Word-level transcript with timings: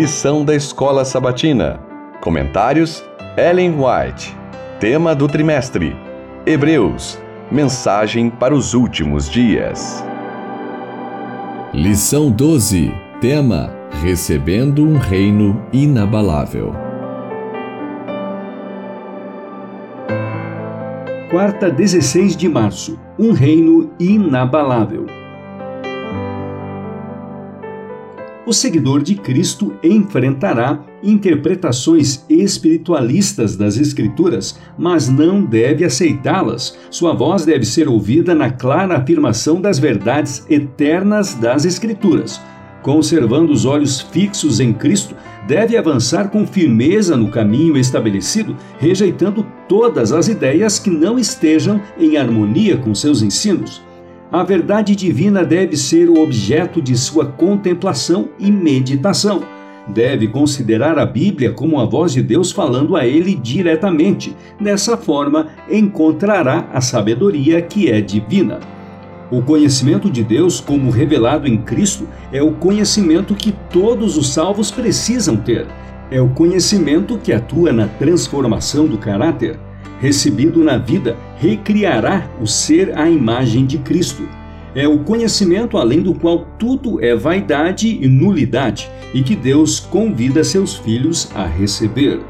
Lição 0.00 0.44
da 0.44 0.54
Escola 0.54 1.04
Sabatina. 1.04 1.80
Comentários: 2.20 3.04
Ellen 3.36 3.74
White. 3.74 4.32
Tema 4.78 5.12
do 5.12 5.26
trimestre: 5.26 5.96
Hebreus. 6.46 7.18
Mensagem 7.50 8.30
para 8.30 8.54
os 8.54 8.74
últimos 8.74 9.28
dias. 9.28 10.04
Lição 11.74 12.30
12. 12.30 12.94
Tema: 13.20 13.74
Recebendo 14.00 14.84
um 14.84 14.98
reino 14.98 15.60
inabalável. 15.72 16.72
Quarta, 21.28 21.68
16 21.68 22.36
de 22.36 22.48
março. 22.48 23.00
Um 23.18 23.32
reino 23.32 23.90
inabalável. 23.98 25.06
O 28.48 28.52
seguidor 28.54 29.02
de 29.02 29.14
Cristo 29.14 29.74
enfrentará 29.82 30.80
interpretações 31.02 32.24
espiritualistas 32.30 33.56
das 33.56 33.76
Escrituras, 33.76 34.58
mas 34.78 35.06
não 35.06 35.44
deve 35.44 35.84
aceitá-las. 35.84 36.74
Sua 36.90 37.12
voz 37.12 37.44
deve 37.44 37.66
ser 37.66 37.86
ouvida 37.88 38.34
na 38.34 38.50
clara 38.50 38.96
afirmação 38.96 39.60
das 39.60 39.78
verdades 39.78 40.46
eternas 40.48 41.34
das 41.34 41.66
Escrituras. 41.66 42.40
Conservando 42.80 43.52
os 43.52 43.66
olhos 43.66 44.00
fixos 44.00 44.60
em 44.60 44.72
Cristo, 44.72 45.14
deve 45.46 45.76
avançar 45.76 46.30
com 46.30 46.46
firmeza 46.46 47.18
no 47.18 47.30
caminho 47.30 47.76
estabelecido, 47.76 48.56
rejeitando 48.78 49.46
todas 49.68 50.10
as 50.10 50.26
ideias 50.26 50.78
que 50.78 50.88
não 50.88 51.18
estejam 51.18 51.82
em 51.98 52.16
harmonia 52.16 52.78
com 52.78 52.94
seus 52.94 53.20
ensinos. 53.20 53.86
A 54.30 54.42
verdade 54.42 54.94
divina 54.94 55.42
deve 55.42 55.74
ser 55.74 56.10
o 56.10 56.22
objeto 56.22 56.82
de 56.82 56.94
sua 56.98 57.24
contemplação 57.24 58.28
e 58.38 58.52
meditação. 58.52 59.42
Deve 59.86 60.28
considerar 60.28 60.98
a 60.98 61.06
Bíblia 61.06 61.50
como 61.50 61.80
a 61.80 61.86
voz 61.86 62.12
de 62.12 62.22
Deus 62.22 62.52
falando 62.52 62.94
a 62.94 63.06
ele 63.06 63.34
diretamente. 63.34 64.36
Dessa 64.60 64.98
forma, 64.98 65.46
encontrará 65.70 66.68
a 66.74 66.80
sabedoria 66.82 67.62
que 67.62 67.90
é 67.90 68.02
divina. 68.02 68.60
O 69.30 69.40
conhecimento 69.40 70.10
de 70.10 70.22
Deus, 70.22 70.60
como 70.60 70.90
revelado 70.90 71.48
em 71.48 71.56
Cristo, 71.56 72.06
é 72.30 72.42
o 72.42 72.52
conhecimento 72.52 73.34
que 73.34 73.52
todos 73.70 74.18
os 74.18 74.28
salvos 74.28 74.70
precisam 74.70 75.38
ter. 75.38 75.66
É 76.10 76.20
o 76.20 76.28
conhecimento 76.28 77.16
que 77.16 77.32
atua 77.32 77.72
na 77.72 77.86
transformação 77.86 78.86
do 78.86 78.98
caráter 78.98 79.58
recebido 80.00 80.62
na 80.62 80.78
vida, 80.78 81.16
recriará 81.36 82.28
o 82.40 82.46
ser 82.46 82.96
à 82.98 83.08
imagem 83.08 83.66
de 83.66 83.78
Cristo. 83.78 84.28
É 84.74 84.86
o 84.86 85.00
conhecimento 85.00 85.76
além 85.76 86.00
do 86.00 86.14
qual 86.14 86.46
tudo 86.58 87.02
é 87.02 87.14
vaidade 87.16 87.98
e 88.00 88.06
nulidade 88.06 88.88
e 89.12 89.22
que 89.22 89.34
Deus 89.34 89.80
convida 89.80 90.44
seus 90.44 90.76
filhos 90.76 91.30
a 91.34 91.46
receber. 91.46 92.20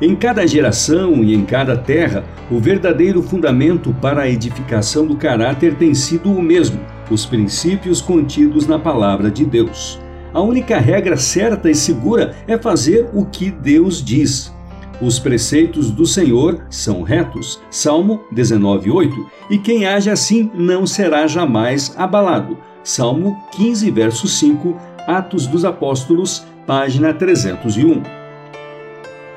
Em 0.00 0.16
cada 0.16 0.46
geração 0.46 1.22
e 1.22 1.34
em 1.34 1.44
cada 1.44 1.76
terra, 1.76 2.24
o 2.50 2.58
verdadeiro 2.58 3.22
fundamento 3.22 3.94
para 4.00 4.22
a 4.22 4.28
edificação 4.28 5.06
do 5.06 5.14
caráter 5.14 5.74
tem 5.74 5.92
sido 5.92 6.32
o 6.32 6.42
mesmo, 6.42 6.80
os 7.10 7.26
princípios 7.26 8.00
contidos 8.00 8.66
na 8.66 8.78
palavra 8.78 9.30
de 9.30 9.44
Deus. 9.44 10.00
A 10.32 10.40
única 10.40 10.78
regra 10.78 11.18
certa 11.18 11.70
e 11.70 11.74
segura 11.74 12.34
é 12.46 12.56
fazer 12.56 13.10
o 13.12 13.26
que 13.26 13.50
Deus 13.50 14.02
diz. 14.02 14.54
Os 15.00 15.18
preceitos 15.18 15.90
do 15.90 16.04
Senhor 16.04 16.66
são 16.68 17.02
retos. 17.02 17.58
Salmo 17.70 18.20
19:8. 18.30 19.26
E 19.48 19.56
quem 19.56 19.86
age 19.86 20.10
assim 20.10 20.50
não 20.54 20.86
será 20.86 21.26
jamais 21.26 21.94
abalado. 21.96 22.58
Salmo 22.84 23.36
15, 23.52 23.90
verso 23.90 24.28
5, 24.28 24.76
Atos 25.06 25.46
dos 25.46 25.64
Apóstolos, 25.64 26.44
página 26.66 27.14
301. 27.14 28.02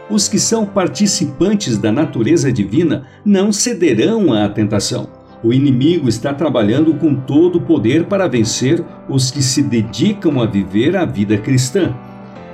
Os 0.10 0.28
que 0.28 0.38
são 0.38 0.66
participantes 0.66 1.78
da 1.78 1.92
natureza 1.92 2.52
divina 2.52 3.08
não 3.24 3.54
cederão 3.54 4.34
à 4.34 4.50
tentação. 4.50 5.08
O 5.42 5.54
inimigo 5.54 6.10
está 6.10 6.34
trabalhando 6.34 6.94
com 6.96 7.16
todo 7.16 7.58
o 7.58 7.62
poder 7.62 8.06
para 8.06 8.28
vencer 8.28 8.84
os 9.10 9.32
que 9.32 9.42
se 9.42 9.62
dedicam 9.62 10.42
a 10.42 10.46
viver 10.46 10.98
a 10.98 11.06
vida 11.06 11.38
cristã 11.38 11.94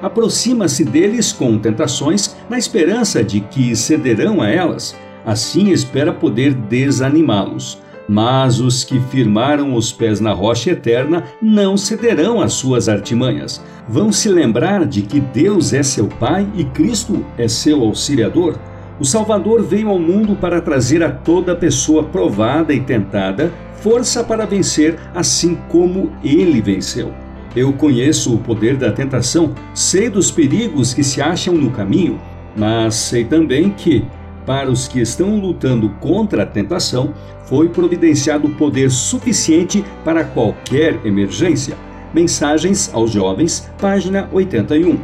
aproxima-se 0.01 0.83
deles 0.83 1.31
com 1.31 1.57
tentações 1.57 2.35
na 2.49 2.57
esperança 2.57 3.23
de 3.23 3.39
que 3.39 3.75
cederão 3.75 4.41
a 4.41 4.49
elas. 4.49 4.95
Assim 5.25 5.69
espera 5.69 6.13
poder 6.13 6.53
desanimá-los. 6.53 7.81
Mas 8.07 8.59
os 8.59 8.83
que 8.83 8.99
firmaram 8.99 9.75
os 9.75 9.91
pés 9.91 10.19
na 10.19 10.33
rocha 10.33 10.71
eterna 10.71 11.25
não 11.39 11.77
cederão 11.77 12.41
às 12.41 12.53
suas 12.53 12.89
artimanhas. 12.89 13.63
Vão 13.87 14.11
se 14.11 14.29
lembrar 14.29 14.85
de 14.85 15.03
que 15.03 15.19
Deus 15.19 15.73
é 15.73 15.83
seu 15.83 16.07
Pai 16.07 16.47
e 16.55 16.63
Cristo 16.63 17.23
é 17.37 17.47
seu 17.47 17.83
auxiliador. 17.83 18.57
O 18.99 19.05
Salvador 19.05 19.61
veio 19.61 19.89
ao 19.89 19.99
mundo 19.99 20.35
para 20.35 20.59
trazer 20.59 21.03
a 21.03 21.11
toda 21.11 21.55
pessoa 21.55 22.03
provada 22.03 22.73
e 22.73 22.79
tentada 22.79 23.53
força 23.79 24.23
para 24.23 24.45
vencer, 24.45 24.99
assim 25.13 25.57
como 25.69 26.11
ele 26.23 26.61
venceu. 26.61 27.13
Eu 27.59 27.73
conheço 27.73 28.33
o 28.33 28.37
poder 28.37 28.77
da 28.77 28.89
tentação, 28.89 29.53
sei 29.73 30.09
dos 30.09 30.31
perigos 30.31 30.93
que 30.93 31.03
se 31.03 31.21
acham 31.21 31.53
no 31.53 31.69
caminho, 31.69 32.17
mas 32.55 32.95
sei 32.95 33.25
também 33.25 33.69
que, 33.69 34.05
para 34.45 34.71
os 34.71 34.87
que 34.87 35.01
estão 35.01 35.37
lutando 35.37 35.89
contra 35.99 36.43
a 36.43 36.45
tentação, 36.45 37.13
foi 37.43 37.67
providenciado 37.67 38.47
poder 38.51 38.89
suficiente 38.89 39.83
para 40.05 40.23
qualquer 40.23 41.05
emergência. 41.05 41.75
Mensagens 42.13 42.89
aos 42.93 43.11
Jovens, 43.11 43.69
página 43.77 44.29
81. 44.31 44.97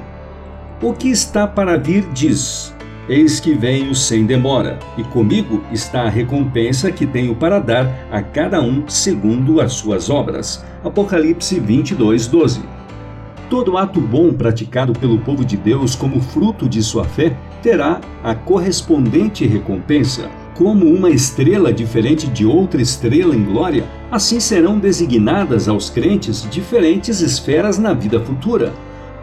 O 0.82 0.94
que 0.94 1.10
está 1.10 1.46
para 1.46 1.76
vir 1.76 2.08
diz: 2.14 2.74
Eis 3.08 3.40
que 3.40 3.54
venho 3.54 3.94
sem 3.94 4.26
demora, 4.26 4.80
e 4.98 5.04
comigo 5.04 5.62
está 5.72 6.04
a 6.04 6.10
recompensa 6.10 6.92
que 6.92 7.06
tenho 7.06 7.36
para 7.36 7.60
dar 7.60 8.08
a 8.12 8.20
cada 8.20 8.60
um 8.60 8.88
segundo 8.88 9.62
as 9.62 9.74
suas 9.74 10.10
obras. 10.10 10.66
Apocalipse 10.84 11.60
22, 11.60 12.26
12. 12.26 12.62
Todo 13.48 13.78
ato 13.78 14.02
bom 14.02 14.34
praticado 14.34 14.92
pelo 14.94 15.20
povo 15.20 15.46
de 15.46 15.56
Deus 15.56 15.94
como 15.96 16.20
fruto 16.20 16.68
de 16.68 16.82
sua 16.82 17.04
fé 17.04 17.38
terá 17.62 18.02
a 18.24 18.34
correspondente 18.34 19.46
recompensa. 19.46 20.28
Como 20.56 20.88
uma 20.88 21.12
estrela 21.12 21.72
diferente 21.72 22.26
de 22.26 22.44
outra 22.44 22.82
estrela 22.82 23.36
em 23.36 23.44
glória, 23.44 23.84
assim 24.12 24.40
serão 24.40 24.80
designadas 24.80 25.68
aos 25.68 25.92
crentes 25.92 26.48
diferentes 26.50 27.20
esferas 27.22 27.78
na 27.78 27.94
vida 27.94 28.20
futura. 28.20 28.74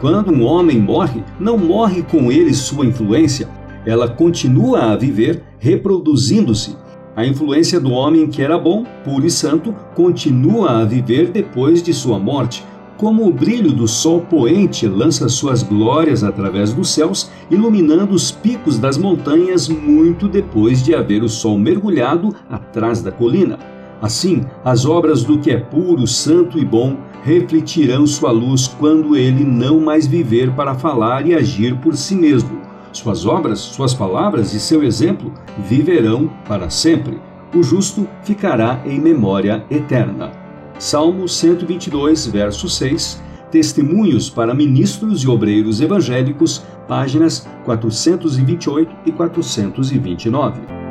Quando 0.01 0.33
um 0.33 0.45
homem 0.45 0.79
morre, 0.79 1.25
não 1.41 1.59
morre 1.59 2.03
com 2.03 2.31
ele 2.31 2.53
sua 2.55 2.87
influência, 2.87 3.49
ela 3.85 4.09
continua 4.09 4.93
a 4.93 4.97
viver 4.97 5.43
reproduzindo-se. 5.59 6.77
A 7.15 7.27
influência 7.27 7.79
do 7.79 7.91
homem 7.91 8.27
que 8.27 8.41
era 8.41 8.59
bom, 8.59 8.85
puro 9.05 9.27
e 9.27 9.31
santo, 9.31 9.75
continua 9.95 10.81
a 10.81 10.85
viver 10.85 11.31
depois 11.31 11.83
de 11.83 11.93
sua 11.93 12.19
morte, 12.19 12.65
como 12.97 13.27
o 13.27 13.33
brilho 13.33 13.73
do 13.73 13.87
sol 13.87 14.21
poente 14.21 14.87
lança 14.87 15.29
suas 15.29 15.63
glórias 15.63 16.25
através 16.25 16.73
dos 16.73 16.89
céus, 16.89 17.31
iluminando 17.51 18.15
os 18.15 18.31
picos 18.31 18.79
das 18.79 18.97
montanhas 18.97 19.69
muito 19.69 20.29
depois 20.29 20.83
de 20.83 20.95
haver 20.95 21.23
o 21.23 21.29
sol 21.29 21.59
mergulhado 21.59 22.35
atrás 22.49 23.03
da 23.03 23.13
colina. 23.13 23.59
Assim, 24.01 24.45
as 24.65 24.87
obras 24.87 25.23
do 25.23 25.39
que 25.39 25.51
é 25.51 25.59
puro, 25.59 26.07
santo 26.07 26.59
e 26.59 26.65
bom 26.65 26.97
refletirão 27.23 28.07
sua 28.07 28.31
luz 28.31 28.67
quando 28.67 29.17
ele 29.17 29.45
não 29.45 29.81
mais 29.81 30.07
viver 30.07 30.51
para 30.53 30.75
falar 30.75 31.27
e 31.27 31.35
agir 31.35 31.77
por 31.77 31.95
si 31.95 32.15
mesmo 32.15 32.72
suas 32.93 33.27
obras, 33.27 33.59
suas 33.59 33.95
palavras 33.95 34.55
e 34.55 34.61
seu 34.61 34.83
exemplo 34.83 35.33
viverão 35.59 36.31
para 36.47 36.71
sempre. 36.71 37.21
O 37.55 37.63
justo 37.63 38.09
ficará 38.23 38.81
em 38.85 39.01
memória 39.01 39.65
eterna. 39.71 40.33
Salmo 40.79 41.29
122, 41.29 42.27
verso 42.27 42.69
6. 42.69 43.23
Testemunhos 43.51 44.31
para 44.31 44.55
ministros 44.55 45.23
e 45.23 45.29
obreiros 45.29 45.81
evangélicos, 45.81 46.65
páginas 46.89 47.47
428 47.65 48.97
e 49.07 49.13
429. 49.13 50.82